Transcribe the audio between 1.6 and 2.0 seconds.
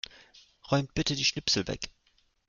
weg.